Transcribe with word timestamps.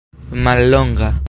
mallonga 0.43 1.13